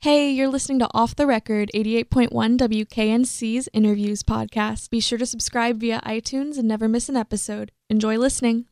[0.00, 4.90] Hey, you're listening to Off the Record 88.1 WKNC's Interviews podcast.
[4.90, 7.72] Be sure to subscribe via iTunes and never miss an episode.
[7.90, 8.66] Enjoy listening.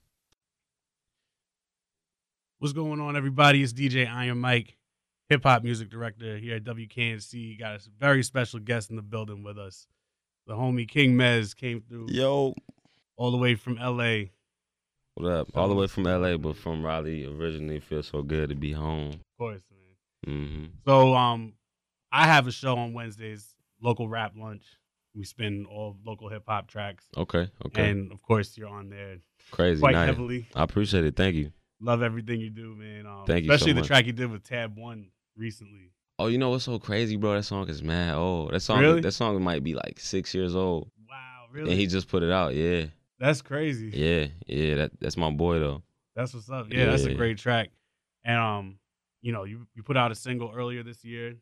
[2.61, 3.61] What's going on, everybody?
[3.61, 4.77] It's DJ Iron Mike,
[5.29, 7.59] hip hop music director here at WKNC.
[7.59, 9.89] Got a very special guest in the building with us.
[10.47, 12.55] The homie King Mez came through Yo,
[13.17, 14.27] all the way from LA.
[15.15, 15.49] what up?
[15.57, 17.81] All the way from LA, but from Raleigh originally.
[17.81, 19.15] Feels so good to be home.
[19.15, 19.63] Of course,
[20.27, 20.37] man.
[20.37, 21.55] hmm So, um,
[22.13, 24.63] I have a show on Wednesdays, local rap lunch.
[25.15, 27.91] We spin all local hip hop tracks, Okay, okay.
[27.91, 29.17] and of course, you're on there
[29.51, 30.07] Crazy quite nice.
[30.09, 30.47] heavily.
[30.55, 31.17] I appreciate it.
[31.17, 31.53] Thank you.
[31.81, 33.07] Love everything you do, man.
[33.07, 33.87] Um, Thank you so especially the much.
[33.87, 35.91] track you did with Tab One recently.
[36.19, 37.35] Oh, you know what's so crazy, bro?
[37.35, 38.53] That song is mad old.
[38.53, 39.01] That song, Really?
[39.01, 41.71] that song might be like six years old, Wow, really?
[41.71, 42.55] and he just put it out.
[42.55, 42.87] Yeah,
[43.19, 43.91] That's crazy.
[43.95, 44.75] yeah, yeah.
[44.77, 45.83] That that's my boy though.
[46.15, 46.67] That's what's up.
[46.71, 47.71] Yeah, that's a great track.
[48.25, 48.79] And um,
[49.27, 51.35] you know, you you put out a single earlier this year.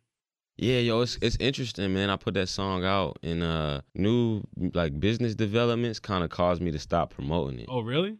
[0.56, 2.08] Yeah, yo, it's it's interesting, man.
[2.08, 6.70] I put that song out, and uh, new like business developments kind of caused me
[6.70, 7.66] to stop promoting it.
[7.68, 8.16] Oh, really?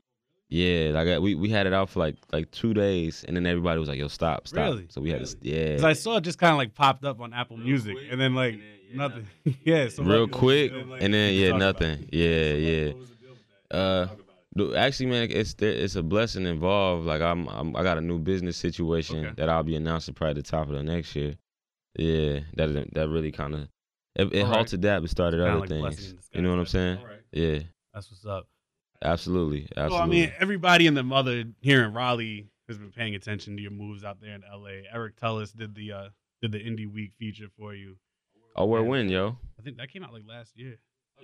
[0.50, 3.80] Yeah, like we we had it out for like like two days, and then everybody
[3.80, 4.86] was like, "Yo, stop, stop." Really?
[4.91, 5.69] So we had to, yeah.
[5.70, 8.34] Because I saw it just kind of like popped up on Apple Music, and then
[8.34, 8.60] like
[8.92, 9.27] nothing.
[9.64, 12.06] yeah, so real like- quick, like, and then yeah, nothing.
[12.12, 12.86] Yeah, So, yeah.
[12.88, 13.38] what was the deal with
[13.70, 13.77] that?
[13.77, 14.08] Uh,
[14.56, 14.70] Talk about it.
[14.70, 17.06] dude, actually, man, it's there, it's a blessing involved.
[17.06, 19.34] Like I'm, I'm I got a new business situation Okay.
[19.36, 21.34] that I'll be announcing probably at the top of the next year.
[21.97, 23.69] Yeah, that that really kind of
[24.16, 24.56] it, it All right.
[24.56, 26.14] halted that, but started Kinda other like things.
[26.32, 26.98] You know what I'm saying?
[27.02, 27.20] Right.
[27.32, 27.58] Yeah,
[27.92, 28.47] That's what's up.
[29.02, 29.97] absolutely, absolutely.
[29.97, 33.62] So, I mean, everybody and the mother here in Raleigh has been paying attention to
[33.62, 34.82] your moves out there in LA.
[34.92, 36.08] Eric Tullis did the uh
[36.42, 37.97] did the Indy Week feature for you.
[38.56, 38.88] oh, where yeah.
[38.88, 39.36] when, yo?
[39.58, 40.78] I think that came out like last year.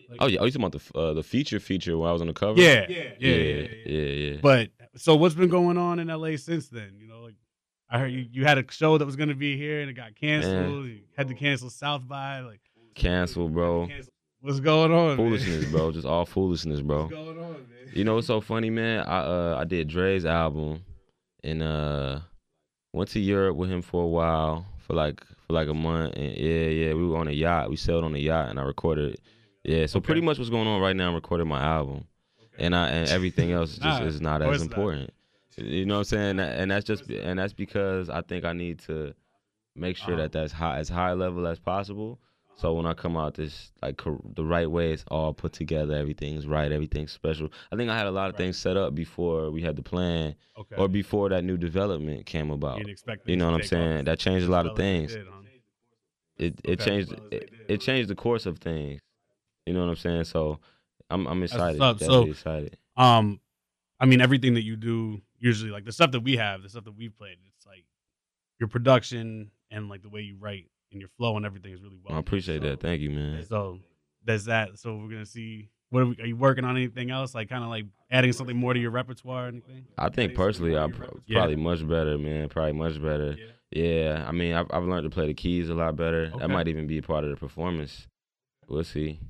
[0.08, 2.20] Like- Oh yeah, oh you talking about the uh, the feature feature when I was
[2.20, 2.60] on the cover?
[2.60, 4.00] yeah, yeah, yeah, yeah, yeah.
[4.33, 4.36] yeah.
[4.42, 6.94] But so what's been going on in LA since then?
[6.98, 7.34] You know, like
[7.88, 10.14] I heard you, you had a show that was gonna be here and it got
[10.16, 10.86] canceled.
[10.86, 12.61] You had to cancel South by like
[12.94, 13.86] Cancel, bro.
[13.86, 15.08] cancel- What's going on?
[15.08, 15.16] man?
[15.16, 15.92] Foolishness, bro.
[15.92, 17.02] Just all foolishness, bro.
[17.02, 17.92] What's going on, man?
[17.92, 19.05] You know what's so funny, man?
[19.06, 20.83] I uh I did Dre's album
[21.45, 22.20] and uh
[22.92, 26.36] went to Europe with him for a while for like for like a month and
[26.36, 27.70] yeah, yeah, we were on a yacht.
[27.70, 29.20] We sailed on a yacht and I recorded it.
[29.65, 30.07] Yeah, so Okay.
[30.07, 32.07] pretty much what's going on right now, I'm recording my album.
[32.59, 34.63] And I and everything else just Nah, is not as not.
[34.63, 35.11] important.
[35.57, 36.41] You know what I'm saying?
[36.41, 39.15] And that's just and that's because I think I need to
[39.75, 40.23] make sure Uh-huh.
[40.23, 42.19] that that's high as high level as possible.
[42.57, 44.03] So when I come out this like
[44.35, 45.95] the right way, it's all put together.
[45.95, 46.71] Everything's right.
[46.71, 47.48] Everything's special.
[47.73, 48.39] I think I had a lot of Right.
[48.45, 50.77] things set up before we had the plan, Okay.
[50.77, 52.79] or before that new development came about.
[53.25, 54.05] You know what I'm saying?
[54.05, 55.27] That changed a lot of well as they things.
[56.37, 56.85] It it Okay.
[56.85, 59.01] changed it, it changed the course of things.
[59.70, 60.25] You know what I'm saying?
[60.25, 60.58] So
[61.11, 61.79] I'm I'm excited.
[62.01, 62.77] So- excited.
[62.97, 63.41] Um,
[64.01, 66.85] I mean, everything that you do usually, like the stuff that we have, the stuff
[66.85, 67.85] that we've played, it's like
[68.59, 72.01] your production and like the way you write and your flow and everything is really
[72.05, 72.17] well.
[72.17, 72.80] I appreciate that.
[72.80, 73.45] Thank you, man.
[73.48, 73.79] So
[74.25, 74.77] that's that.
[74.79, 75.69] So we're gonna see.
[75.91, 76.77] What are, we, are you working on?
[76.77, 77.33] Anything else?
[77.35, 79.45] Like kind of like adding something more to your repertoire?
[79.45, 79.86] Or anything?
[79.97, 81.39] I think personally, I'm pr- Yeah.
[81.39, 82.48] probably much better, man.
[82.48, 83.36] Probably much better.
[83.70, 86.30] Yeah, I mean, I've, I've learned to play the keys a lot better.
[86.35, 86.39] Okay.
[86.39, 88.09] That might even be part of the performance.
[88.69, 89.20] We'll see.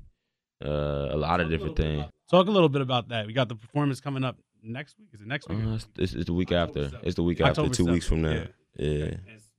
[0.63, 2.05] Uh, a lot of different things.
[2.29, 3.27] Talk a little bit about that.
[3.27, 5.09] We got the performance coming up next week.
[5.13, 5.59] Is it next week?
[5.65, 6.91] Uh, it's, it's, the week after.
[7.03, 8.31] It's the week October after, two weeks from now.
[8.31, 8.45] yeah.
[8.75, 9.05] Yeah.
[9.05, 9.49] And it's,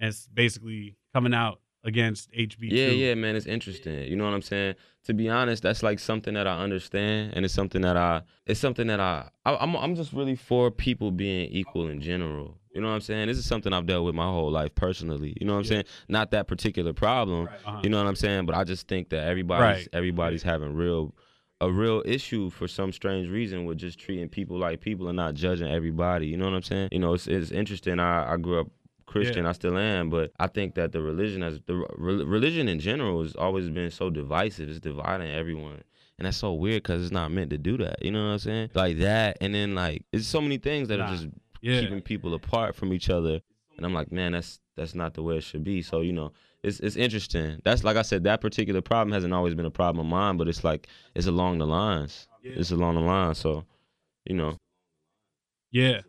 [0.00, 2.70] and it's basically coming out against HB2.
[2.70, 4.04] Yeah, yeah, man, it's interesting.
[4.04, 4.74] You know what I'm saying?
[5.04, 8.60] To be honest, that's like something that I understand, and it's something that I, it's
[8.60, 12.59] something that I, I I'm, I'm just really for people being equal in general.
[12.72, 13.26] You know what I'm saying?
[13.28, 15.36] This is something I've dealt with my whole life personally.
[15.40, 15.68] You know what I'm Yeah.
[15.70, 15.84] saying?
[16.08, 17.48] Not that particular problem.
[17.66, 17.80] Uh-huh.
[17.82, 18.46] You know what I'm saying?
[18.46, 19.88] But I just think that everybody's Right.
[19.92, 21.14] everybody's having real
[21.62, 25.34] a real issue for some strange reason with just treating people like people and not
[25.34, 26.26] judging everybody.
[26.26, 26.88] You know what I'm saying?
[26.92, 27.98] You know, it's it's interesting.
[28.00, 28.68] I I grew up
[29.04, 32.78] Christian, I still am, but I think that the religion has the re- religion in
[32.78, 34.68] general has always been so divisive.
[34.68, 35.82] It's dividing everyone.
[36.18, 38.02] And that's so weird because it's not meant to do that.
[38.04, 38.70] You know what I'm saying?
[38.74, 41.06] Like that, and then like it's so many things that Nah.
[41.06, 41.26] are just
[41.60, 41.80] yeah.
[41.80, 43.40] keeping people apart from each other.
[43.76, 45.80] And I'm like, man, that's that's not the way it should be.
[45.82, 47.60] So you know, it's it's interesting.
[47.64, 50.48] That's like I said, that particular problem hasn't always been a problem of mine, but
[50.48, 52.28] it's like it's along the lines.
[52.42, 53.38] It's along the lines.
[53.38, 53.64] So,
[54.24, 54.56] you know,
[55.70, 56.00] Yeah.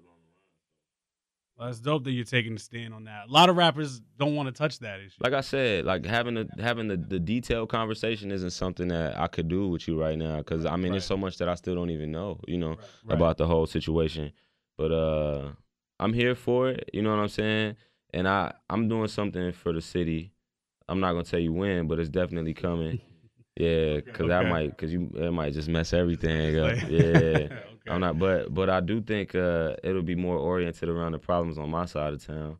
[1.57, 3.27] Well, that's dope that you're taking a stand on that.
[3.27, 5.17] A lot of rappers don't want to touch that issue.
[5.19, 9.27] like I said, like having the having the, the detailed conversation isn't something that I
[9.27, 11.75] could do with you right now because I mean, there's so much that I still
[11.75, 12.39] don't even know.
[12.47, 12.69] You know,
[13.05, 13.15] Right.
[13.15, 14.31] about the whole situation.
[14.77, 15.51] But uh
[15.99, 17.75] I'm here for it, you know what I'm saying?
[18.13, 20.31] And I I'm doing something for the city.
[20.89, 22.99] I'm not going to tell you when, but it's definitely coming.
[23.57, 24.49] Yeah, that Okay.
[24.49, 26.77] might cuz you it might just mess everything up.
[26.89, 27.47] Yeah.
[27.83, 27.89] Okay.
[27.89, 31.57] I'm not but but I do think uh it'll be more oriented around the problems
[31.57, 32.57] on my side of town.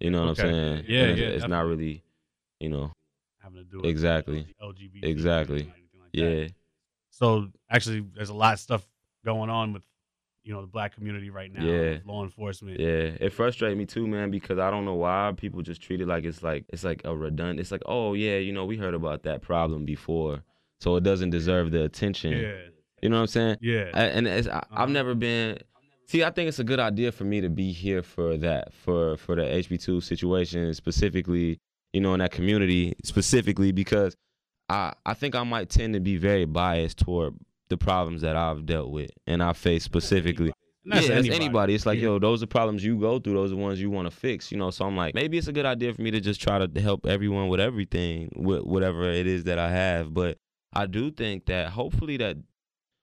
[0.00, 0.48] You know what Okay.
[0.48, 0.84] I'm saying?
[0.88, 2.02] Yeah, And it's, yeah, It's not really,
[2.58, 2.92] you know,
[3.38, 4.46] having to do Exactly.
[4.60, 5.62] LGBT Exactly.
[5.64, 6.18] like that.
[6.20, 6.48] yeah,
[7.10, 8.84] So actually, there's a lot of stuff
[9.24, 9.84] going on with
[10.44, 11.64] you know the black community right now.
[11.64, 11.98] Yeah.
[12.04, 12.80] Law enforcement.
[12.80, 13.10] yeah.
[13.20, 16.24] It frustrates me too, man, because I don't know why people just treat it like
[16.24, 17.60] it's like it's like a redundant.
[17.60, 20.42] It's like, oh yeah, you know, we heard about that problem before,
[20.80, 22.32] so it doesn't deserve the attention.
[22.32, 22.56] Yeah.
[23.02, 23.56] You know what I'm saying?
[23.60, 23.90] Yeah.
[23.94, 24.82] I- and it's, I, Uh-huh.
[24.82, 25.58] I've never been.
[26.06, 29.16] See, I think it's a good idea for me to be here for that, for
[29.16, 31.58] for the HB2 situation specifically.
[31.92, 34.16] You know, in that community specifically because
[34.68, 37.34] I I think I might tend to be very biased toward
[37.72, 40.52] the problems that I've dealt with and I face specifically.
[40.84, 41.34] And that's yeah, anybody.
[41.36, 41.74] anybody.
[41.74, 42.04] It's like, Yeah.
[42.04, 43.34] yo, those are problems you go through.
[43.34, 44.50] Those are ones you want to fix.
[44.50, 46.64] You know, so I'm like, maybe it's a good idea for me to just try
[46.64, 50.12] to help everyone with everything, with whatever it is that I have.
[50.14, 50.38] But
[50.72, 52.36] I do think that hopefully that,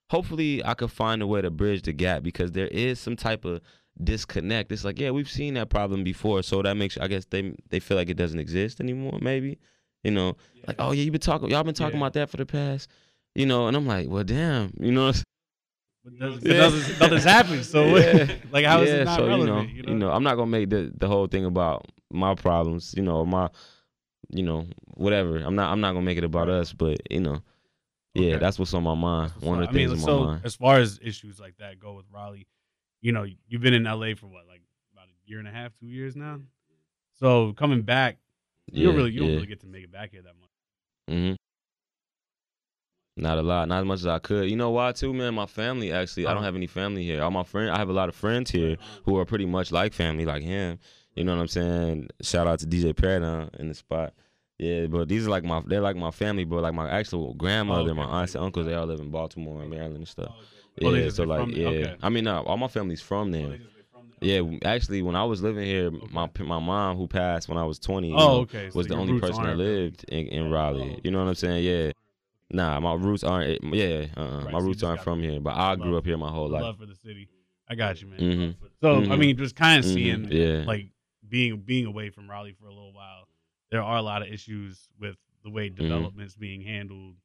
[0.10, 3.45] hopefully I could find a way to bridge the gap because there is some type
[3.45, 3.62] of
[4.04, 4.71] disconnect.
[4.71, 7.80] It's like, yeah, we've seen that problem before, so that makes I guess they they
[7.80, 9.19] feel like it doesn't exist anymore.
[9.21, 9.57] Maybe,
[10.04, 10.36] you know,
[10.68, 12.06] like, oh yeah, you've been talking, y'all been talking Yeah.
[12.06, 12.89] about that for the past,
[13.35, 15.11] you know, and I'm like, well, damn, you know.
[16.03, 16.97] But doesn't, Yeah.
[16.99, 17.65] nothing's happened.
[17.65, 18.27] So Yeah.
[18.51, 19.69] like, how is yeah, it not so relevant?
[19.71, 22.93] you know, you know, I'm not gonna make the the whole thing about my problems,
[22.95, 23.49] you know, my,
[24.29, 24.65] you know,
[24.95, 25.37] whatever.
[25.37, 27.41] I'm not I'm not gonna make it about us, but you know,
[28.15, 28.37] yeah, Okay.
[28.39, 29.31] that's what's on my mind.
[29.41, 30.41] One of the I mean, things on so my mind.
[30.45, 32.47] as far as issues like that go with Raleigh,
[33.01, 34.61] you know, you've been in LA for what, like
[34.93, 36.39] about a year and a half, two years now.
[37.15, 38.17] So coming back,
[38.71, 40.49] you don't really you don't really get to make it back here that much.
[41.09, 41.35] Mm hmm
[43.19, 44.50] Not a lot, not as much as I could.
[44.50, 45.33] You know why too, man?
[45.33, 47.21] My family actually, I don't have any family here.
[47.21, 49.94] All my friends, I have a lot of friends here who are pretty much like
[49.94, 50.80] family, like him.
[51.16, 52.10] You know what I'm saying?
[52.21, 54.13] Shout out to DJ Paradigm in the spot.
[54.57, 57.89] Yeah, but these are like my, they're like my family, but Like my actual grandmother,
[57.89, 58.00] Oh, okay.
[58.01, 60.33] my aunts and uncles, they all live in Baltimore and Maryland and stuff.
[60.81, 61.68] Oh, Yeah, so like, yeah.
[61.68, 61.95] Okay.
[62.01, 63.60] I mean, no, all my family's from there.
[64.21, 67.80] Yeah, actually, when I was living here, my my mom who passed when I was
[67.80, 68.69] 20 you Oh, okay.
[68.69, 71.00] So was the only person that lived in, in Raleigh.
[71.04, 71.63] You know what I'm saying?
[71.63, 71.92] Yeah.
[72.51, 73.63] Nah, my roots aren't.
[73.73, 76.17] Yeah, uh, Right, my you roots aren't from here, but I grew love- up here
[76.17, 76.63] my whole life.
[76.63, 77.29] love for the city.
[77.67, 78.19] I got you, man.
[78.19, 78.55] Mhm.
[78.81, 79.19] So I Mhm.
[79.19, 80.63] mean, just kind of Mhm, seeing yeah.
[80.65, 80.91] like
[81.27, 83.27] being being away from Raleigh for a little while,
[83.69, 85.83] there are a lot of issues with the way Mm-hmm.
[85.83, 87.15] development's being handled.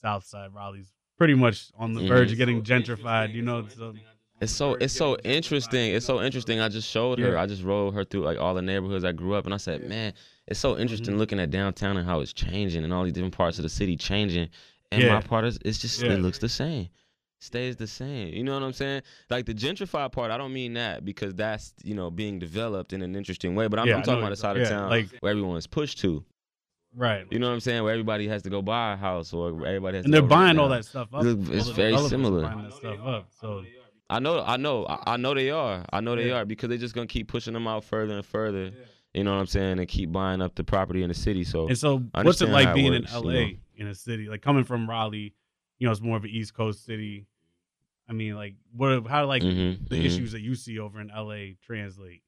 [0.00, 2.32] South Side Raleigh's pretty much on the verge Mhm.
[2.32, 3.34] of getting gentrified.
[3.34, 3.94] You know, so
[4.40, 5.94] It's so it's so interesting.
[5.94, 6.58] It's so interesting.
[6.60, 7.32] I just showed her.
[7.32, 7.42] Yeah.
[7.42, 9.88] I just rode her through like all the neighborhoods I grew up, and I said,
[9.88, 10.14] man,
[10.48, 11.18] it's so interesting Mhm.
[11.18, 13.96] looking at downtown and how it's changing, and all these different parts of the city
[13.96, 14.48] changing.
[14.90, 15.14] And Yeah.
[15.14, 16.12] my part is it's just Yeah.
[16.12, 16.88] it looks the same,
[17.38, 18.34] stays the same.
[18.34, 19.02] You know what I'm saying?
[19.30, 23.02] Like the gentrified part, I don't mean that because that's you know being developed in
[23.02, 23.68] an interesting way.
[23.68, 26.24] But I'm, Yeah, I'm talking about the side of town like- where everyone's pushed to.
[26.94, 27.26] right.
[27.30, 27.82] You know what I'm saying?
[27.84, 30.68] Where everybody has to go buy a house or everybody has and they're buying all
[30.68, 31.24] that stuff up.
[31.24, 32.42] All it's very similar.
[32.42, 33.28] Buying that stuff up.
[33.40, 33.64] So
[34.10, 35.86] I know, I know, I know they are.
[35.90, 38.72] I know they are because they're just gonna keep pushing them out further and further.
[39.14, 39.78] You know what I'm saying?
[39.78, 41.44] And keep buying up the property in the city.
[41.44, 43.50] So and so, what's it like how it being works, in you LA know.
[43.76, 45.34] in a city like coming from Raleigh?
[45.78, 47.26] You know, it's more of an East Coast city.
[48.08, 49.06] I mean, like, what?
[49.06, 50.04] How like Mhm, the mhm.
[50.04, 52.22] issues that you see over in LA translate?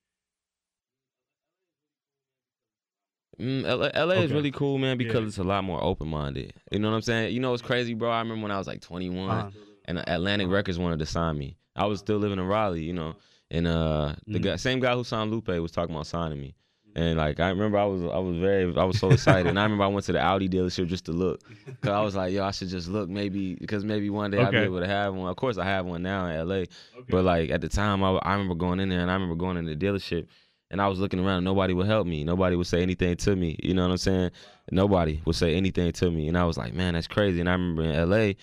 [3.38, 5.26] Mm, LA, LA is really cool, man, because Yeah.
[5.28, 6.52] it's a lot more open minded.
[6.70, 7.34] You know what I'm saying?
[7.34, 8.10] You know what's crazy, bro?
[8.10, 9.50] I remember when I was like 21 Uh-huh.
[9.86, 11.56] and Atlantic Records wanted to sign me.
[11.74, 13.16] I was still living in Raleigh, you know,
[13.50, 14.42] and uh, the Mhm.
[14.42, 16.54] guy, same guy who signed Lupe was talking about signing me.
[16.96, 19.64] And like I remember, I was I was very I was so excited, and I
[19.64, 21.42] remember I went to the Audi dealership just to look,
[21.80, 24.52] cause I was like, yo, I should just look, maybe because maybe one day I'll
[24.52, 25.28] be able to have one.
[25.28, 26.64] Of course, I have one now in LA,
[27.08, 29.56] but like at the time, I, I remember going in there, and I remember going
[29.56, 30.28] in the dealership,
[30.70, 33.34] and I was looking around, and nobody would help me, nobody would say anything to
[33.34, 33.56] me.
[33.60, 34.30] You know what I'm saying?
[34.70, 37.40] Nobody would say anything to me, and I was like, man, that's crazy.
[37.40, 38.34] And I remember in LA,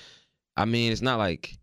[0.58, 1.58] I mean, it's not like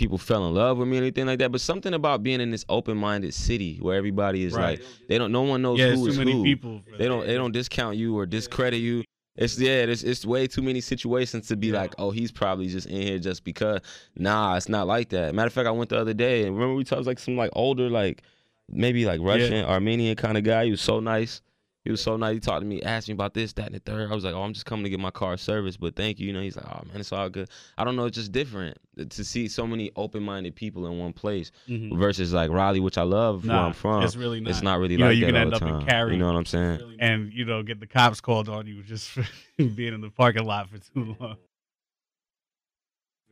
[0.00, 2.50] people fell in love with me or anything like that, but something about being in
[2.50, 4.80] this open-minded city where everybody is Right.
[4.80, 6.42] like, they don't, no one knows yeah, who many who.
[6.42, 6.82] people.
[6.98, 9.04] They don't, they don't discount you or discredit you.
[9.36, 11.80] It's yeah, it's, it's way too many situations to be Yeah.
[11.82, 13.80] like, oh, he's probably just in here just because.
[14.16, 15.34] Nah, it's not like that.
[15.34, 17.50] Matter of fact, I went the other day and remember we talked like some like
[17.54, 18.22] older like
[18.68, 20.64] maybe like Russian, Armenian kind of guy.
[20.64, 21.42] He was so nice.
[21.84, 22.34] He was so nice.
[22.34, 24.10] He talked to me, asked me about this, that, and the third.
[24.10, 26.26] I was like, oh, I'm just coming to get my car serviced, but thank you.
[26.26, 27.48] You know, he's like, oh man, it's all good.
[27.78, 28.76] I don't know, it's just different
[29.08, 31.96] to see so many open-minded people in one place Mhm.
[31.98, 34.02] versus like Raleigh, which I love where I'm from.
[34.02, 34.50] it's really not.
[34.50, 35.86] It's not really You know, like you that can all end the up in time.
[35.86, 36.12] Cary.
[36.12, 36.96] You know what I'm saying?
[36.98, 39.24] and you know get the cops called on you just for
[39.56, 41.36] being in the parking lot for too long.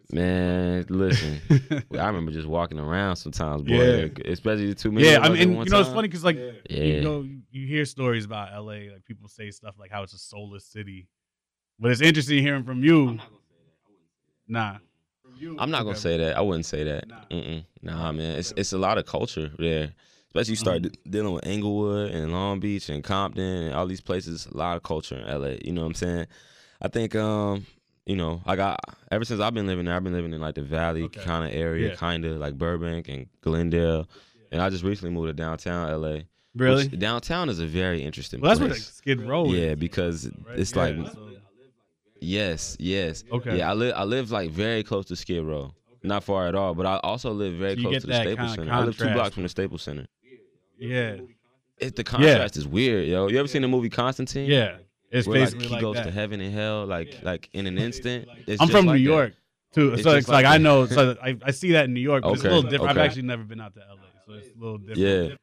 [0.13, 1.39] Man, listen.
[1.93, 4.05] I remember just walking around sometimes, boy.
[4.07, 4.09] Yeah.
[4.25, 5.13] especially the two minutes.
[5.13, 6.83] yeah, I mean, and, you know, it's funny because like Yeah.
[6.83, 10.19] you know, you hear stories about LA, like people say stuff like how it's a
[10.19, 11.09] soulless city,
[11.79, 13.19] but it's interesting hearing from you.
[14.47, 14.79] Nah,
[15.59, 15.99] I'm not gonna Okay.
[15.99, 16.37] say that.
[16.37, 17.07] I wouldn't say that.
[17.09, 17.17] Nah.
[17.31, 17.65] Mm-mm.
[17.83, 18.39] Nah, man.
[18.39, 19.93] It's it's a lot of culture there,
[20.29, 20.95] especially you start Mhm.
[21.11, 24.47] dealing with Inglewood and Long Beach and Compton and all these places.
[24.47, 25.59] A lot of culture in LA.
[25.63, 26.27] You know what I'm saying?
[26.81, 27.67] I think um,
[28.09, 28.81] you know, I got
[29.13, 31.21] ever since I've been living there, I've been living in like the Valley Okay.
[31.23, 31.95] kind of area, Yeah.
[31.95, 34.09] kind of like Burbank and Glendale.
[34.51, 36.23] And I just recently moved to downtown LA.
[36.57, 36.89] Really?
[36.89, 38.91] downtown is a very interesting Well, that's where place.
[38.93, 39.53] Skid Row is.
[39.53, 40.59] yeah, because right?
[40.59, 41.29] it's Yeah, like so-
[42.21, 43.25] yes, yes.
[43.31, 43.59] Okay.
[43.59, 45.75] Yeah, I live I live like very close to Skid Row.
[46.03, 48.73] Not far at all, but I also live very So close to the Staples Center.
[48.73, 50.07] I live two blocks from the Staples Center.
[50.79, 51.17] yeah.
[51.79, 53.29] It, the contrast is weird, yo.
[53.29, 54.51] You ever seen the movie Constantine?
[54.51, 54.79] Yeah.
[55.11, 56.05] It's Where like, basically he like goes that.
[56.05, 58.29] to heaven and hell, like like in an instant.
[58.47, 59.15] It's I'm just from like New that.
[59.15, 59.33] York
[59.73, 60.87] too, It's so it's like, like I know.
[60.87, 62.91] So I, I see that in New York, but it's a little different.
[62.91, 63.97] I've actually never been out to LA,
[64.27, 65.31] so it's a little different.
[65.31, 65.37] Yeah.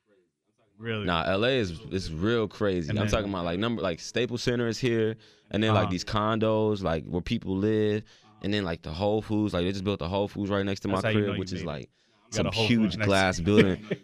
[0.78, 1.06] Really.
[1.06, 2.90] Nah, LA is is real crazy.
[2.90, 5.16] And I'm then- talking about like number like Staples Center is here,
[5.52, 5.82] and then Uh-huh.
[5.82, 8.04] like these condos like where people live,
[8.44, 9.54] and then like the Whole Foods.
[9.54, 11.26] Like they just built the Whole Foods right next to my That's how you know
[11.28, 11.66] crib, which is it.
[11.68, 11.90] like
[12.32, 13.84] some huge glass building.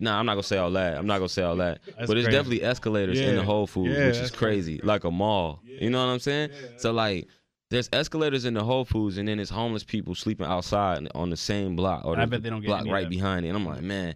[0.00, 0.96] nah, I'm not gonna say all that.
[0.96, 1.80] I'm not gonna say all that.
[1.84, 2.30] That's but it's crazy.
[2.30, 5.60] definitely escalators in the Whole Foods, Yeah, which is crazy, like a mall.
[5.64, 6.50] You know what I'm saying?
[6.76, 7.28] So like.
[7.68, 11.36] There's escalators in the Whole Foods, and then there's homeless people sleeping outside on the
[11.36, 13.48] same block, or I bet they don't get block right behind it.
[13.48, 14.14] And I'm like, man,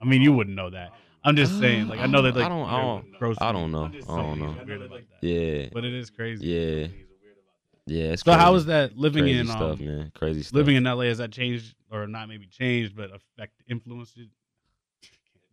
[0.00, 0.92] I mean, you wouldn't know that.
[1.24, 1.88] I'm just saying.
[1.88, 2.36] Like I know that.
[2.36, 3.86] Like, I don't- I don't- I don't know.
[3.86, 4.54] I don't know.
[4.56, 5.26] it's weird about that.
[5.26, 6.46] yeah, But it is crazy.
[6.46, 6.86] Yeah.
[7.86, 8.12] Yeah.
[8.12, 8.52] It's So how crazy.
[8.52, 10.12] was that living crazy in stuff, um, man?
[10.14, 10.54] Crazy stuff.
[10.54, 11.04] living in LA?
[11.04, 12.28] Has that changed or not?
[12.28, 14.28] Maybe changed, but affect influenced it.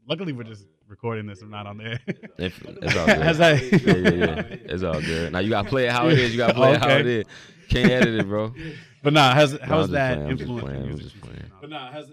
[0.08, 2.00] Luckily, we're just recording this I'm not on there.
[2.38, 3.20] If- it's all good.
[3.38, 3.72] That?
[3.72, 4.58] yeah, yeah, yeah.
[4.66, 5.32] It's all good.
[5.32, 6.32] Now you gotta play it how it is.
[6.32, 7.26] You gotta play it how it is.
[7.70, 8.54] Can't edit it, bro.
[9.02, 11.12] But nah, how's I'm that influenced music?
[11.62, 12.12] But nah, has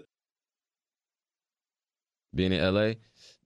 [2.33, 2.93] Being in LA,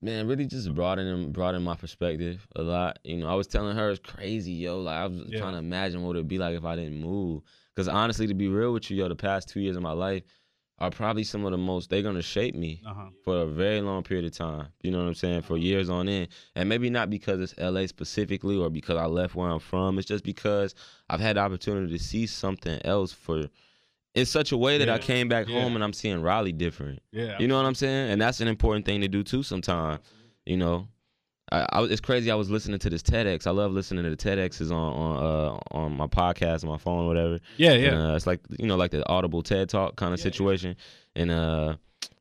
[0.05, 3.00] man, really just broadening broadening my perspective a lot.
[3.03, 4.79] You know, I was telling her it's crazy, yo.
[4.79, 5.39] Like I was Yeah.
[5.39, 7.41] trying to imagine what it'd be like if I didn't move.
[7.75, 10.24] Cause honestly, to be real with you, yo, the past two years of my life
[10.79, 11.89] are probably some of the most.
[11.89, 12.81] They're gonna shape me.
[12.85, 13.09] uh huh.
[13.24, 14.67] for a very long period of time.
[14.83, 15.41] You know what I'm saying?
[15.41, 16.27] For years on end.
[16.55, 19.97] And maybe not because it's LA specifically or because I left where I'm from.
[19.97, 20.75] It's just because
[21.09, 23.47] I've had the opportunity to see something else for
[24.15, 25.62] in such a way that I came back Yeah.
[25.62, 27.00] home and I'm seeing Raleigh different.
[27.12, 27.38] Yeah.
[27.39, 28.12] You know what I'm saying?
[28.12, 30.00] And that's an important thing to do too sometimes.
[30.45, 30.88] You know.
[31.51, 32.31] I, I it's crazy.
[32.31, 33.45] I was listening to this TEDx.
[33.45, 37.05] I love listening to the TEDx's on on uh, on my podcast, on my phone,
[37.05, 37.39] whatever.
[37.57, 38.12] Yeah, And, yeah.
[38.12, 40.75] uh, it's like you know, like the Audible TED Talk kind of situation.
[41.15, 41.75] And uh,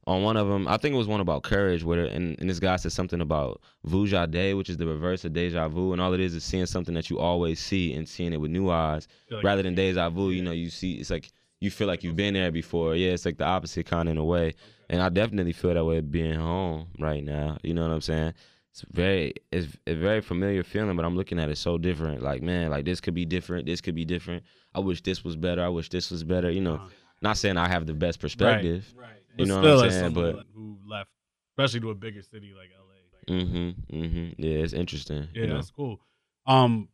[0.07, 2.61] on one of them, I think it was one about courage, where and, and this
[2.61, 6.13] guy said something about vuja de, which is the reverse of deja vu, and all
[6.13, 9.09] it is is seeing something that you always see and seeing it with new eyes,
[9.31, 10.29] like- rather than deja vu.
[10.33, 11.31] You know, you see, it's like
[11.61, 12.95] you feel like you've been there before.
[12.95, 14.55] Yeah, it's like the opposite kind in a way.
[14.91, 17.59] And I definitely feel that way being home right now.
[17.63, 18.35] You know what I'm saying?
[18.71, 22.23] It's very, it's a very familiar feeling, but I'm looking at it so different.
[22.23, 23.67] Like, man, like this could be different.
[23.67, 24.43] This could be different.
[24.75, 25.65] I wish this was better.
[25.65, 26.51] I wish this was better.
[26.51, 26.81] You know,
[27.23, 28.93] not saying I have the best perspective.
[28.97, 29.05] But
[29.39, 30.15] You know still, what I'm saying?
[30.15, 31.11] But who left,
[31.53, 33.35] especially to a bigger city like LA.
[33.35, 34.43] mm-hmm, mm-hmm.
[34.43, 35.29] Yeah, it's interesting.
[35.35, 35.55] Yeah, you know?
[35.55, 36.01] that's cool.
[36.47, 36.89] Um.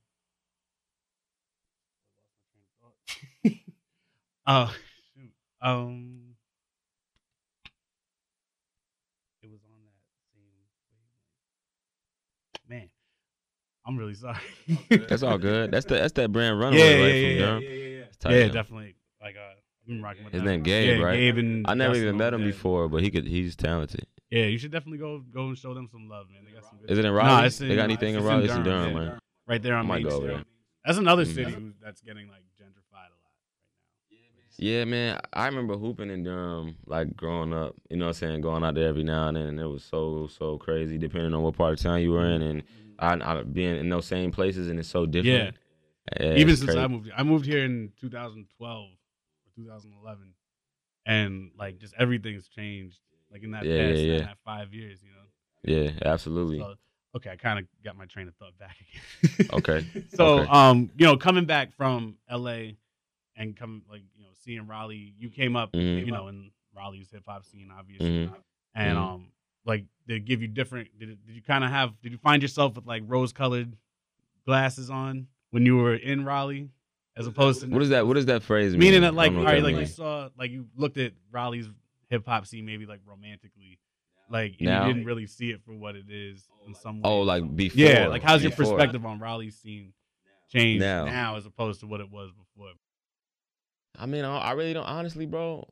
[4.46, 4.74] Oh,
[5.14, 5.30] shoot.
[5.62, 6.20] Um.
[9.42, 9.92] It was on that
[12.68, 12.78] same.
[12.78, 12.88] Man,
[13.86, 14.36] I'm really sorry.
[15.08, 15.70] That's all good.
[15.70, 18.30] That's the that's that brand Yeah, runaway yeah, right yeah, from yeah, yeah, yeah, yeah.
[18.46, 18.96] Yeah, definitely.
[19.20, 19.40] Like, uh,
[19.82, 21.16] I've been rocking with His name Gabe, yeah, right?
[21.16, 24.06] Gabe and I never even met him before, but he could he's talented.
[24.30, 26.44] Yeah, you should definitely go go and show them some love, man.
[26.44, 26.90] They got some good.
[26.90, 27.48] Is it in Nah, Raleigh?
[27.48, 28.44] they got anything in it's Raleigh?
[28.44, 29.18] It's in Durham, man.
[29.46, 30.26] right there on I might Main go Street.
[30.28, 30.44] there.
[30.84, 31.34] That's another Mhm.
[31.34, 33.34] city that's getting like gentrified a lot
[34.36, 35.18] right Yeah, man.
[35.32, 37.76] I remember hooping in Durham, like growing up.
[37.88, 38.40] You know what I'm saying?
[38.42, 40.98] Going out there every now and then, and it was so so crazy.
[40.98, 42.62] Depending on what part of town you were in, and
[42.98, 45.56] I, I being in those same places, and it's so different.
[46.20, 46.78] Yeah, Yeah, even since crazy.
[46.78, 47.14] I moved, here.
[47.16, 50.34] I moved here in 2012 or 2011,
[51.06, 52.98] and like just everything's changed.
[53.32, 54.32] Like in that Yeah, past yeah, yeah.
[54.44, 55.82] five years, you know.
[55.82, 56.58] Yeah, absolutely.
[56.58, 56.74] So,
[57.16, 58.76] okay, I kind of got my train of thought back
[59.30, 59.48] again.
[59.54, 59.86] Okay.
[60.10, 60.50] So, Okay.
[60.50, 62.72] um, you know, coming back from LA
[63.36, 66.06] and coming like you know seeing Raleigh, you came up, Mhm.
[66.06, 68.34] you know, in Raleigh's hip hop scene, obviously, Mhm.
[68.74, 69.00] and Mhm.
[69.02, 69.32] um,
[69.64, 70.98] like they give you different.
[70.98, 72.00] Did it, did you kind of have?
[72.00, 73.76] Did you find yourself with like rose colored
[74.46, 76.70] glasses on when you were in Raleigh,
[77.16, 78.06] as opposed to what is that?
[78.06, 78.80] What does that phrase mean?
[78.80, 80.96] meaning that like don't all know what right, that like you saw like you looked
[80.96, 81.68] at Raleigh's
[82.08, 83.78] hip hop scene maybe like romantically,
[84.30, 84.86] like and Now?
[84.86, 87.10] you didn't really see it for what it is in some way.
[87.10, 87.78] Oh, like before.
[87.80, 89.92] yeah, like how's your perspective on Raleigh's scene
[90.48, 91.04] changed Now.
[91.04, 91.36] now.
[91.36, 92.72] as opposed to what it was before?
[93.98, 94.84] I mean, I, I really don't.
[94.84, 95.68] Honestly, bro,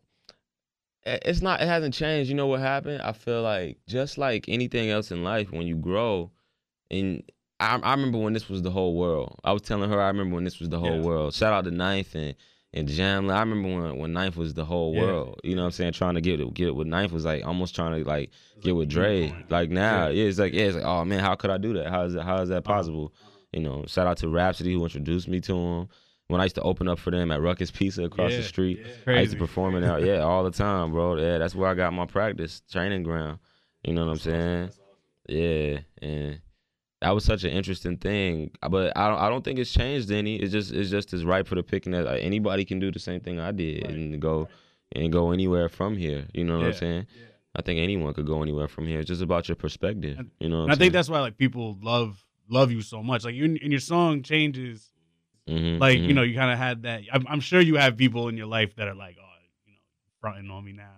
[1.04, 1.60] it's not.
[1.60, 2.28] It hasn't changed.
[2.28, 3.02] You know what happened?
[3.02, 6.30] I feel like just like anything else in life, when you grow,
[6.90, 7.22] and
[7.60, 9.38] I, I remember when this was the whole world.
[9.44, 11.04] I was telling her I remember when this was the whole Yeah.
[11.06, 11.34] world.
[11.34, 12.34] Shout out to Ninth and
[12.74, 13.30] and jam.
[13.30, 15.00] I remember when when Ninth was the whole Yeah.
[15.00, 15.40] world.
[15.42, 15.92] You know what I'm saying?
[15.92, 18.76] Trying to get it, get it with Ninth was like almost trying to like get
[18.76, 19.32] with Dre.
[19.48, 20.24] Like now, yeah.
[20.26, 21.88] it's like yeah, it's like oh man, how could I do that?
[21.88, 22.24] How is that?
[22.24, 23.14] How is that possible?
[23.52, 25.88] You know, shout out to Rapsody who introduced me to him.
[26.28, 28.80] When I used to open up for them at Ruckus Pizza across Yeah, the street,
[28.84, 31.16] it's I used to perform in there, yeah, all the time, bro.
[31.16, 33.38] Yeah, that's where I got my practice training ground.
[33.82, 34.70] You know what I'm saying?
[35.26, 36.40] Yeah, and
[37.00, 38.50] that was such an interesting thing.
[38.60, 40.36] But I don't, I don't think it's changed any.
[40.36, 42.98] It's just, it's just as ripe for the picking that like, anybody can do the
[42.98, 44.48] same thing I did and go,
[44.92, 46.26] and go anywhere from here.
[46.34, 46.78] You know what I'm Yeah.
[46.78, 47.06] saying?
[47.56, 49.00] I think anyone could go anywhere from here.
[49.00, 50.18] It's just about your perspective.
[50.40, 53.02] You know, what And I I'm think that's why like people love love you so
[53.02, 53.24] much.
[53.24, 54.92] Like you in your song changes.
[55.48, 56.08] Mhm, Like mhm.
[56.08, 57.02] you know, you kind of had that.
[57.12, 59.24] I'm, I'm sure you have people in your life that are like, oh,
[59.66, 59.78] you know,
[60.20, 60.90] fronting on me now.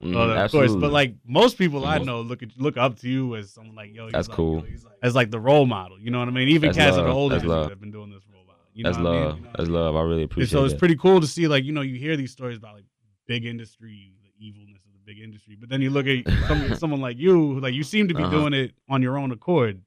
[0.00, 3.34] Oh, of course, but like most people I know look at look up to you
[3.36, 4.10] as someone like yo.
[4.10, 4.64] That's like- cool.
[5.02, 6.48] As like the role model, you know what I mean?
[6.48, 7.06] Even That's cats love.
[7.08, 7.64] older you love.
[7.64, 8.56] that have been doing this a while.
[8.74, 9.24] You know that's what I mean?
[9.44, 9.52] love.
[9.56, 9.96] That's love.
[9.96, 10.78] I really And appreciate so it's that.
[10.78, 12.84] pretty cool to see, like you know, you hear these stories about like
[13.26, 17.00] big industry, the evilness of the big industry, but then you look at some, someone
[17.00, 18.30] like you, who, like you seem to be Uh-huh.
[18.38, 19.80] doing it on your own accord.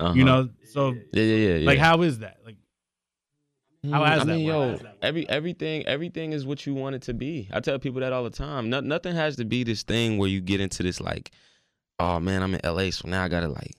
[0.00, 0.14] Uh-huh.
[0.14, 1.56] You know, so Yeah, yeah, yeah.
[1.56, 1.66] yeah.
[1.66, 2.38] like how is that?
[2.44, 2.56] Like
[3.90, 4.82] How Mm, has I that mean, worked?
[4.82, 7.48] yo, that every everything everything is what you want it to be.
[7.52, 8.70] I tell people that all the time.
[8.70, 11.32] No, nothing has to be this thing where you get into this like,
[11.98, 13.72] oh man, I'm in LA, so now I gotta like,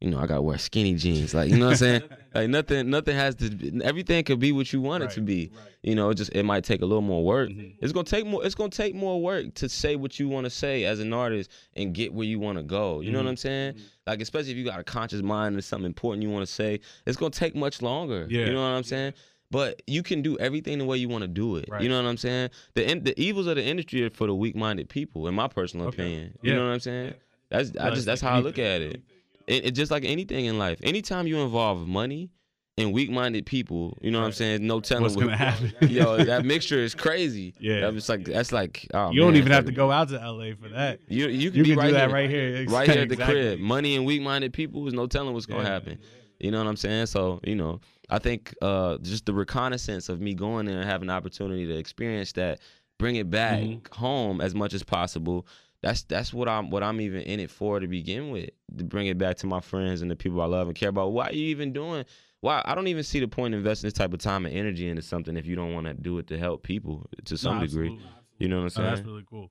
[0.00, 1.34] you know, I gotta wear skinny jeans.
[1.34, 2.02] Like, you know what I'm saying?
[2.36, 3.50] like nothing, nothing has to.
[3.50, 5.52] Be, everything could be what you want it to Right, be.
[5.82, 7.50] You know, it just it might take a little more work.
[7.50, 7.74] Mhm.
[7.80, 8.44] It's gonna take more.
[8.46, 11.50] It's gonna take more work to say what you want to say as an artist
[11.74, 13.00] and get where you want to go.
[13.00, 13.24] You know Mhm.
[13.24, 13.74] what I'm saying?
[14.06, 16.78] Like especially if you got a conscious mind and something important you want to say,
[17.06, 18.28] it's gonna take much longer.
[18.30, 18.46] Yeah.
[18.46, 19.14] You know what I'm saying?
[19.50, 21.66] But you can do everything the way you want to do it.
[21.70, 21.80] Right.
[21.82, 22.50] You know what I'm saying?
[22.74, 25.86] The in, the evils of the industry are for the weak-minded people, in my personal
[25.86, 26.02] Okay.
[26.02, 26.38] opinion.
[26.42, 26.50] Yeah.
[26.50, 27.14] You know what I'm saying?
[27.50, 29.00] That's I just that's how I look at it.
[29.46, 30.78] It, it just like anything in life.
[30.82, 32.30] Anytime you involve money
[32.76, 34.66] and weak-minded people, you know what I'm saying?
[34.66, 35.72] No telling what's what- gonna happen?
[35.88, 37.54] Yo, that mixture is crazy.
[37.58, 37.80] Yeah.
[37.80, 40.16] That was like that's like oh, you don't even have like- to go out to
[40.16, 41.00] LA for that.
[41.08, 43.08] You you can You be can right do that here, right here, right here at
[43.08, 43.60] the crib.
[43.60, 45.68] Money and weak-minded people is no telling what's gonna Yeah.
[45.70, 45.98] happen.
[46.38, 47.06] You know what I'm saying?
[47.06, 51.08] So you know, I think uh, just the reconnaissance of me going there and having
[51.08, 52.60] the opportunity to experience that,
[52.98, 53.94] bring it back Mhm.
[53.94, 55.46] home as much as possible.
[55.82, 58.50] That's that's what I'm what I'm even in it for to begin with.
[58.78, 61.12] To bring it back to my friends and the people I love and care about.
[61.12, 62.04] Why are you even doing?
[62.40, 64.88] Why I don't even see the point in investing this type of time and energy
[64.88, 67.66] into something if you don't want to do it to help people to some No,
[67.66, 67.88] degree.
[67.88, 68.10] absolutely.
[68.38, 68.88] You know what I'm saying?
[68.90, 69.50] that's really cool.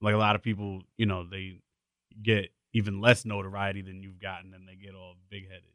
[0.00, 1.60] Like a lot of people, you know, they
[2.22, 5.70] get even less notoriety than you've gotten, and they get all big headed.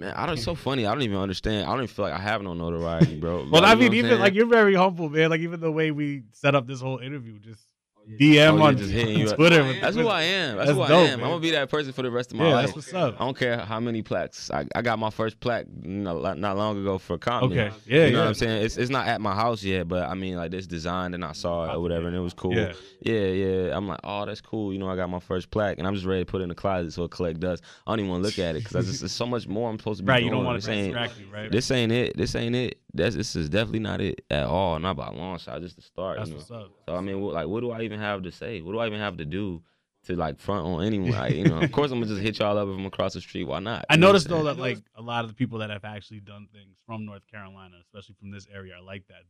[0.00, 0.34] Man, I don't.
[0.34, 0.86] It's so funny.
[0.86, 1.64] I don't even understand.
[1.66, 3.46] I don't even feel like I have no notoriety, bro.
[3.50, 5.30] Well, Like, I mean, even like you're very humble, man.
[5.30, 7.60] Like even the way we set up this whole interview, just
[8.08, 9.36] Oh, DM Oh, yeah, on just hitting you up.
[9.36, 9.62] Twitter.
[9.64, 10.56] with- That's who I am.
[10.56, 11.18] That's, That's who I dope, am.
[11.18, 11.24] man.
[11.26, 12.66] I'm gonna be that person for the rest of my Yeah, life.
[12.66, 13.20] that's what's up.
[13.20, 14.50] I don't care how many plaques.
[14.50, 17.52] I, I got my first plaque not not long ago for Compton.
[17.58, 18.22] Okay, yeah, you know yeah.
[18.24, 18.64] what I'm saying?
[18.64, 21.32] It's it's not at my house yet, but I mean like this design and I
[21.32, 22.54] saw it or whatever, and it was cool.
[22.56, 22.72] Yeah.
[23.02, 23.76] yeah, yeah.
[23.76, 24.72] I'm like, oh, that's cool.
[24.72, 26.48] You know, I got my first plaque, and I'm just ready to put it in
[26.48, 27.62] the closet so it collect dust.
[27.86, 29.78] I don't even want to look at it because I there's so much more I'm
[29.78, 30.26] supposed to be Right, doing.
[30.26, 31.50] you don't want This to ain't- distract you, right?
[31.52, 32.16] This ain't it.
[32.16, 32.79] This ain't it.
[32.94, 34.78] That's this is definitely not it at all.
[34.78, 35.60] Not by a long shot.
[35.60, 36.18] Just the start.
[36.18, 36.38] That's you know?
[36.38, 36.70] what's up.
[36.88, 38.60] So I mean, what, like, what do I even have to say?
[38.62, 39.62] What do I even have to do
[40.06, 41.10] to like front on anyone?
[41.12, 43.44] Like, you know, of course I'm gonna just hit y'all up from across the street.
[43.44, 43.84] Why not?
[43.88, 46.48] I You noticed though that like a lot of the people that have actually done
[46.52, 49.22] things from North Carolina, especially from this area, are like that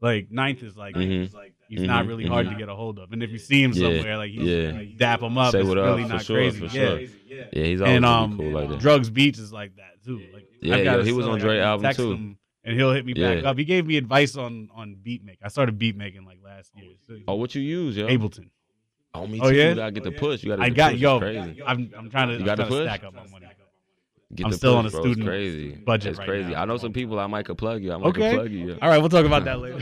[0.00, 0.06] though.
[0.06, 1.30] Like Ninth is like Mhm.
[1.68, 2.50] he's not Mhm, really hard mhm.
[2.52, 4.72] to get a hold of, and if you see him Yeah, somewhere, like he's yeah.
[4.72, 5.52] like, dap him up.
[5.52, 6.58] Say it's what up, really for not sure, crazy.
[6.58, 6.70] for yeah.
[6.70, 7.00] sure.
[7.00, 8.78] yeah, he's always And really um, cool like that.
[8.78, 10.22] Drugs Beats is like that too.
[10.34, 12.36] Like Yeah, I've yo, he was on like, Dre album, text too.
[12.66, 13.56] Him, and he'll hit me back up.
[13.58, 15.38] He gave me advice on on beat make.
[15.42, 16.94] I started beat making like last year.
[17.06, 18.08] So, Oh, what you use, yo?
[18.08, 18.50] Ableton.
[19.14, 19.46] Oh, me too.
[19.46, 19.70] Oh, yeah?
[19.70, 20.42] You gotta get the push.
[20.42, 20.62] You gotta.
[20.62, 21.00] I get the got push.
[21.00, 21.14] yo.
[21.16, 21.62] It's crazy.
[21.64, 22.84] I'm I'm trying to, You I'm got the trying to push?
[22.84, 23.46] stack up my money.
[24.34, 25.00] Get I'm still push, on a bro.
[25.00, 25.70] student It's crazy.
[25.84, 26.52] budget It's right crazy.
[26.52, 26.62] now.
[26.62, 27.92] I know some people I might could plug you.
[27.92, 28.34] I might Okay.
[28.34, 28.76] plug you.
[28.82, 29.78] All right, we'll talk about that later.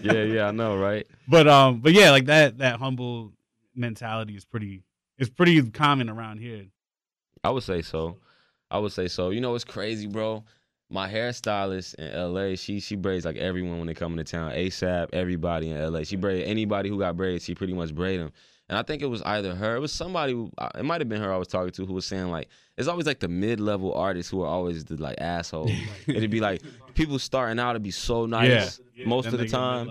[0.02, 1.06] Yeah, yeah, I know, right?
[1.28, 3.32] But um, but yeah, like that that humble
[3.74, 4.82] mentality is pretty
[5.18, 6.66] is pretty common around here.
[7.44, 8.18] I would say so.
[8.70, 9.30] I would say so.
[9.30, 10.44] You know it's crazy, bro?
[10.90, 14.52] My hairstylist in LA, she she braids like everyone when they come into town.
[14.52, 16.04] ASAP, everybody in LA.
[16.04, 18.32] She braid anybody who got braids, she pretty much braid them.
[18.68, 21.20] And I think it was either her, it was somebody, who, it might have been
[21.20, 23.92] her I was talking to who was saying like, it's always like the mid level
[23.92, 25.70] artists who are always the like assholes.
[26.06, 26.62] It'd be like
[26.94, 29.90] people starting out to be so nice most Then of the time.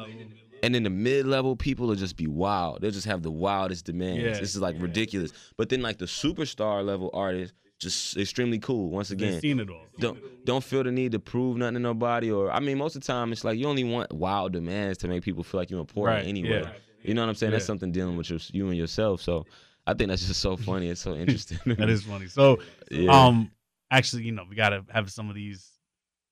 [0.63, 2.81] And then the mid level people will just be wild.
[2.81, 4.23] They'll just have the wildest demands.
[4.23, 4.39] Yeah.
[4.39, 5.33] This is like ridiculous.
[5.57, 7.53] But then like the superstar level artists,
[7.83, 8.89] just extremely cool.
[8.89, 9.85] Once again, seen it all.
[9.99, 12.31] don't don't feel the need to prove nothing to nobody.
[12.31, 15.07] Or I mean, most of the time it's like you only want wild demands to
[15.07, 16.61] make people feel like you're important Right, anyway.
[16.63, 16.71] yeah.
[17.03, 17.51] You know what I'm saying?
[17.51, 19.21] That's something dealing with your, you and yourself.
[19.21, 19.45] So
[19.85, 20.89] I think that's just so funny.
[20.89, 21.59] It's so interesting.
[21.65, 22.27] That is funny.
[22.27, 23.11] So Yeah.
[23.25, 23.51] um,
[23.91, 25.69] actually, you know, we gotta have some of these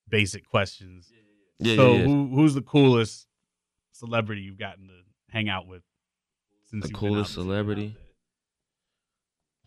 [0.10, 1.12] basic questions.
[1.60, 2.06] Yeah, so yeah, yeah.
[2.06, 3.28] who who's the coolest
[3.92, 4.94] celebrity you've gotten to
[5.30, 5.84] hang out with?
[6.66, 7.52] Since the you've been out coolest in the scene?
[7.52, 7.96] celebrity.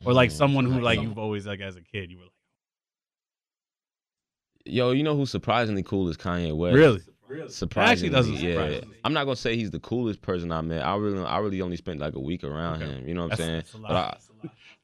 [0.04, 2.30] Or like someone who like you've always like as a kid you were like
[4.66, 6.74] Yo, you know who's surprisingly cool is Kanye West.
[6.74, 7.00] really
[7.48, 8.52] Surprisingly, doesn't yeah.
[8.52, 8.94] surprise me.
[9.04, 10.84] I'm not gonna say he's the coolest person I met.
[10.84, 12.92] I really, I really only spent like a week around Okay.
[12.92, 13.08] him.
[13.08, 13.56] You know what I'm saying?
[13.56, 14.20] that's a But lot.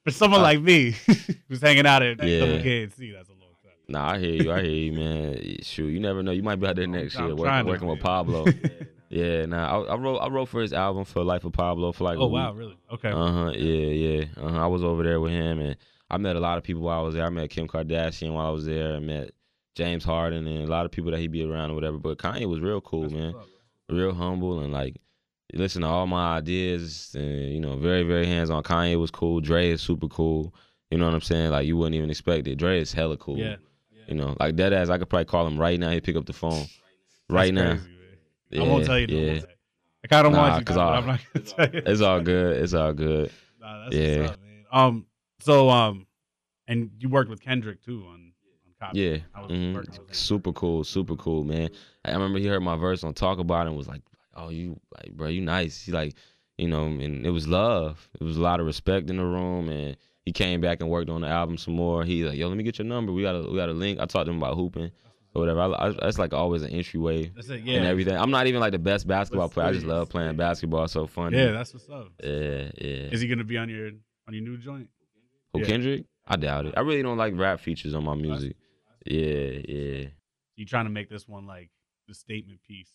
[0.04, 0.90] For someone Uh, like me
[1.48, 2.40] who's hanging out at Yeah.
[2.40, 3.72] WKNC that's a long time.
[3.88, 4.52] nah, I hear you.
[4.52, 5.56] I hear you, man.
[5.62, 6.33] Shoot, you never know.
[6.33, 8.46] You might be out there next I'm year trying working, working with Pablo.
[9.11, 9.83] yeah, nah.
[9.83, 12.29] I, I wrote, I wrote for his album for Life of Pablo for like Oh
[12.29, 12.79] wow, really?
[12.92, 13.11] Okay.
[13.11, 13.51] Uh huh.
[13.51, 14.25] Yeah, yeah.
[14.37, 14.64] Uh huh.
[14.64, 15.77] I was over there with him, and
[16.09, 17.27] I met a lot of people while I was there.
[17.27, 18.94] I met Kim Kardashian while I was there.
[18.94, 19.33] I met
[19.75, 21.99] James Harden and a lot of people that he be around or whatever.
[21.99, 23.35] But Kanye was real cool, That's man.
[23.35, 23.46] up.
[23.88, 24.96] Real humble and like
[25.53, 28.62] listen to all my ideas and you know very very hands on.
[28.62, 29.40] Kanye was cool.
[29.40, 30.55] Dre is super cool.
[30.90, 31.51] You know what I'm saying?
[31.51, 32.57] Like you wouldn't even expect it.
[32.57, 33.38] Dre is hella cool.
[33.38, 33.57] Yeah.
[34.07, 34.88] You know, like dead ass.
[34.88, 35.90] I could probably call him right now.
[35.90, 36.66] He'd pick up the phone
[37.29, 37.77] right now.
[37.77, 38.00] Crazy,
[38.51, 38.61] man.
[38.63, 39.07] I won't Yeah, tell you.
[39.09, 39.41] No, yeah.
[40.03, 41.83] I kind of Nah, want you, 'cause to, but I- I'm not gonna tell you.
[41.87, 42.57] It's all good.
[42.63, 43.31] It's all good.
[43.61, 44.21] Nah, that's Yeah.
[44.21, 44.65] what's up, man.
[44.73, 45.07] Um,
[45.41, 46.07] so um,
[46.69, 48.33] and you worked with Kendrick too on
[48.67, 48.99] on Copy.
[49.01, 49.19] Yeah.
[49.35, 49.75] I was mhm.
[49.75, 50.15] working with him.
[50.15, 50.85] Super cool.
[50.85, 51.69] Super cool, man.
[52.05, 54.03] I remember he heard my verse on Talk About It and was like,
[54.35, 56.15] "Oh, you, like, bro, you nice." He like,
[56.57, 58.09] you know, and it was love.
[58.21, 61.11] It was a lot of respect in the room, and he came back and worked
[61.11, 62.05] on the album some more.
[62.05, 63.13] He like, "Yo, let me get your number.
[63.13, 64.91] We got a we got a link." I talked to him about hooping
[65.35, 65.61] or whatever.
[65.61, 67.62] I, I, that's like always an entryway That's it.
[67.64, 67.79] yeah.
[67.79, 68.16] and everything.
[68.16, 69.69] I'm not even like the best basketball player.
[69.69, 70.85] I just love playing basketball.
[70.85, 71.38] It's so funny.
[71.38, 72.09] Yeah, that's what's up.
[72.23, 73.09] yeah, yeah.
[73.12, 73.88] Is he gonna be on your
[74.27, 74.88] on your new joint?
[75.53, 75.66] Who yeah.
[75.66, 76.05] Kendrick?
[76.27, 76.75] I doubt it.
[76.77, 78.57] I really don't like rap features on my music.
[79.05, 80.07] Yeah, yeah.
[80.57, 81.71] You trying to make this one like
[82.07, 82.90] the statement piece?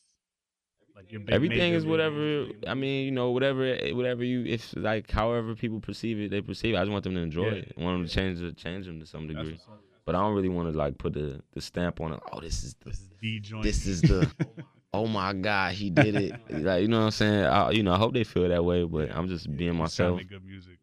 [0.96, 2.48] Like your Everything is whatever.
[2.66, 6.40] I mean, you know, whatever, eh, whatever you, if like, however people perceive it, they
[6.40, 6.78] perceive it.
[6.78, 7.52] I just want them to enjoy Yeah.
[7.52, 7.74] it.
[7.78, 9.60] I want them to change it, change them to some degree.
[10.06, 10.14] What's up.
[10.14, 12.20] But I don't really want to like put the the stamp on it.
[12.32, 13.64] Oh, this is the, This is the joint.
[13.64, 14.32] this is the.
[14.94, 16.32] Oh my God, he did it!
[16.50, 17.46] Like you know what I'm saying?
[17.46, 18.86] I, you know, I hope they feel that way.
[18.86, 20.18] But I'm just being Just trying myself.
[20.20, 20.78] Make good music.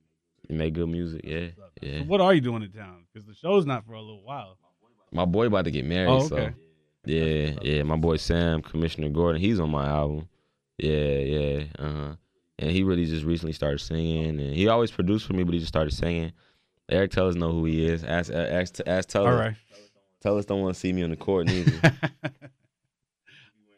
[0.50, 1.22] Make good music.
[1.24, 2.02] Yeah, So yeah.
[2.02, 3.04] what are you doing in town?
[3.10, 4.58] Because the show's not for a little while.
[5.12, 6.10] My boy about to get married.
[6.10, 6.54] Oh, So okay.
[7.06, 7.82] yeah, yeah.
[7.84, 10.28] My boy Sam, Commissioner Gordon, he's on my album.
[10.76, 11.64] Yeah, yeah.
[11.78, 12.14] Uh huh.
[12.58, 15.58] And he really just recently started singing, and he always produced for me, but he
[15.60, 16.32] just started singing.
[16.90, 18.04] Eric Tullis know who he is.
[18.04, 19.28] Ask, ask, ask Tullis.
[19.30, 19.54] All right.
[20.22, 21.80] Tullis don't want to see me on the court neither.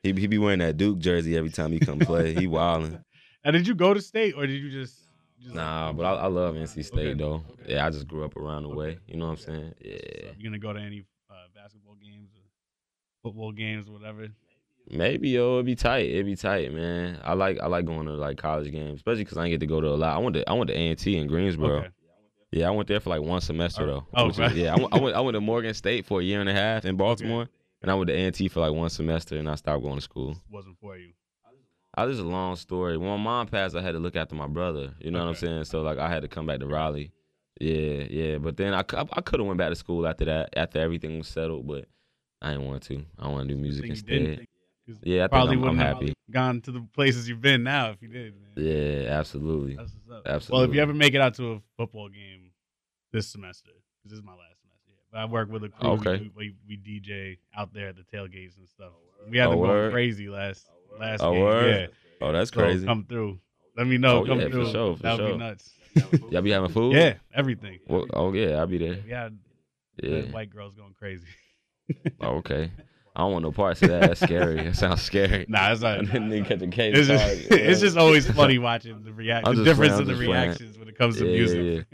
[0.03, 2.35] he he be wearing that Duke jersey every time he come play.
[2.35, 3.03] He wildin'.
[3.45, 4.99] and did you go to state or did you just?
[5.40, 7.14] just Nah, but I, I love NC State Okay.
[7.14, 7.43] though.
[7.67, 8.99] Yeah, I just grew up around the way.
[9.07, 9.75] You know what I'm saying?
[9.83, 10.31] So Yeah.
[10.37, 12.43] you gonna go to any uh, basketball games or
[13.23, 14.29] football games or whatever?
[14.90, 16.11] Maybe yo, it'd be tight.
[16.11, 17.19] It'd be tight, man.
[17.25, 19.67] I like I like going to like college games, especially because I didn't get to
[19.67, 20.14] go to a lot.
[20.14, 21.79] I went to I went to A and T in Greensboro.
[21.79, 21.88] Okay.
[22.55, 24.07] Yeah, I went there for like one semester though.
[24.14, 26.40] oh, is- yeah, I went, I went I went to Morgan State for a year
[26.40, 27.49] and a half in Baltimore,
[27.83, 29.97] and I went to A and T for like one semester, and I stopped going
[29.97, 30.37] to school.
[30.51, 31.12] Wasn't for you.
[31.97, 32.97] I this is a long story.
[32.97, 34.95] When my mom passed, I had to look after my brother.
[35.01, 35.64] You know what I'm saying?
[35.64, 37.11] So like I had to come back to Raleigh.
[37.61, 38.38] Yeah, yeah.
[38.38, 41.19] But then I, cou- I could have went back to school after that, after everything
[41.19, 41.67] was settled.
[41.69, 41.87] But
[42.43, 43.05] I didn't want to.
[43.19, 44.47] I want to do music instead.
[44.87, 44.99] Didn't?
[45.01, 46.12] 'Cause Yeah, I think probably I'm, I'm wouldn't have happy.
[46.31, 48.35] Gone to the places you've been now if you did.
[48.35, 48.53] Man.
[48.57, 49.77] Yeah, absolutely.
[49.77, 50.23] That's what's up.
[50.27, 50.61] Absolutely.
[50.62, 52.51] Well, if you ever make it out to a football game
[53.12, 54.94] this semester, because this is my last semester, yeah.
[55.12, 55.90] But I work with a crew.
[55.90, 56.18] Okay.
[56.18, 58.92] We, we, we DJ out there at the tailgates and stuff.
[59.31, 59.92] We had Oh, them going word?
[59.92, 60.66] crazy last
[60.99, 61.42] last Oh, game.
[61.42, 61.90] word?
[62.20, 62.27] Yeah.
[62.27, 62.87] Oh, that's So crazy.
[62.87, 63.38] come through.
[63.77, 64.18] Let me know.
[64.20, 64.70] Oh, come yeah, for through.
[64.70, 65.33] sure, for that would sure.
[65.33, 65.75] be nuts.
[66.31, 66.94] Y'all be having food?
[66.94, 67.81] Yeah, everything.
[67.87, 68.99] Well, oh yeah, I'll be there.
[69.07, 69.29] Yeah,
[70.03, 70.23] Yeah.
[70.31, 71.27] white girls going crazy.
[72.20, 72.70] Oh, okay.
[73.16, 74.00] I don't want no parts of that.
[74.00, 74.57] That's scary.
[74.64, 75.46] That sounds scary.
[75.48, 75.98] Nah, it's not.
[75.98, 76.96] And then they catch a case.
[76.98, 77.61] It's just, card.
[77.61, 80.44] it's just always funny watching the reaction, the difference playing, in the just playing.
[80.48, 81.87] reactions when it comes to Yeah, music.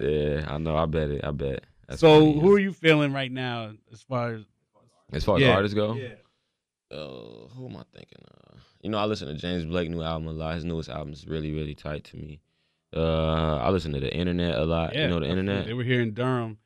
[0.00, 0.76] Yeah, I know.
[0.76, 1.24] I bet it.
[1.24, 1.64] I bet.
[1.86, 4.42] That's so, funny, who are you feeling right now as far as
[5.12, 5.54] As far as Yeah.
[5.54, 5.92] artists go,
[6.90, 8.18] uh, who am I thinking?
[8.24, 10.54] Uh, you know, I listen to James Blake new album a lot.
[10.54, 12.40] His newest album is really, really tight to me.
[12.94, 14.94] Uh, I listen to the internet a lot.
[14.94, 15.66] Yeah, you know, the internet.
[15.66, 16.58] They were here in Durham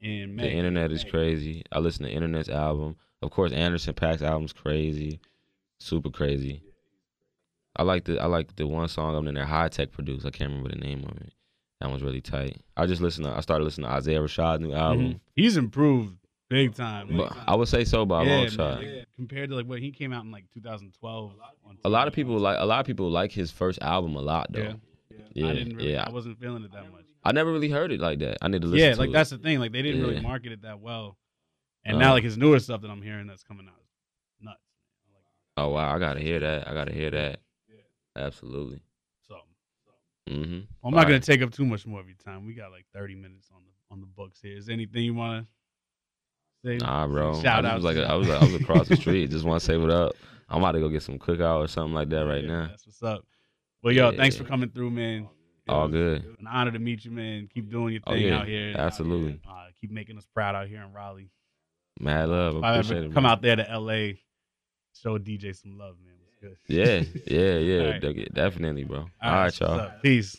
[0.00, 0.44] in May.
[0.44, 1.64] The internet is crazy.
[1.70, 2.96] I listen to internet's album.
[3.22, 5.20] Of course, Anderson Paak's album's crazy,
[5.80, 6.62] super crazy.
[7.76, 10.26] I like the I like the one song I'm in there, Hi-Tek produced.
[10.26, 11.32] I can't remember the name of it.
[11.80, 12.60] That one's really tight.
[12.76, 13.26] I just listened.
[13.26, 15.06] To, I started listening to Isaiah Rashad's new album.
[15.06, 15.20] Mhm.
[15.34, 16.16] He's improved
[16.48, 17.16] big time.
[17.16, 18.78] But I would say so by a yeah, long shot.
[18.82, 21.32] like, compared to like when he came out in like 2012.
[21.66, 24.22] on A lot of people like a lot of people like his first album a
[24.22, 24.60] lot though.
[24.60, 24.72] Yeah.
[25.34, 26.04] Yeah, I didn't really, yeah.
[26.06, 27.04] I wasn't feeling it that much.
[27.22, 28.38] I never really heard it like that.
[28.40, 28.88] I need to listen.
[28.88, 29.12] Yeah, like it.
[29.12, 29.60] that's the thing.
[29.60, 31.18] Like they didn't really market it that well.
[31.86, 32.04] And uh-huh.
[32.04, 33.80] now like his newer stuff that I'm hearing that's coming out
[34.40, 34.58] nuts.
[35.56, 36.66] Oh wow, I gotta hear that.
[36.66, 37.38] I gotta hear that.
[37.68, 38.24] Yeah.
[38.24, 38.82] Absolutely.
[39.28, 39.36] So,
[39.84, 40.32] so.
[40.34, 40.54] Mm-hmm.
[40.54, 41.06] I'm All not right.
[41.06, 42.44] gonna take up too much more of your time.
[42.44, 44.56] We got like 30 minutes on the on the books here.
[44.56, 45.46] Is anything you wanna
[46.64, 46.78] say?
[46.78, 47.40] Nah, bro.
[47.40, 47.82] Shout out.
[47.82, 49.30] Like I was like, I was across the street.
[49.30, 50.16] Just wanna say what up.
[50.48, 52.66] I'm about to go get some cookout or something like that right yeah, now.
[52.68, 53.24] That's what's up.
[53.82, 54.16] Well, yo, yeah.
[54.16, 55.28] thanks for coming through, man.
[55.68, 56.24] It All good.
[56.40, 57.48] An honor to meet you, man.
[57.52, 58.38] Keep oh, doing your oh, thing oh, yeah.
[58.38, 58.74] out here.
[58.76, 59.40] Absolutely.
[59.48, 59.66] Out here.
[59.68, 61.30] Uh, keep making us proud out here in Raleigh.
[62.00, 62.62] Mad love.
[62.64, 63.12] I appreciate.
[63.14, 64.14] Come out there to LA,
[64.94, 66.14] show DJ some love, man.
[66.40, 66.56] Good.
[66.68, 67.90] Yeah, yeah, yeah.
[67.90, 68.34] right.
[68.34, 68.98] Definitely, bro.
[68.98, 69.90] All, All right, right y'all.
[70.02, 70.36] Peace.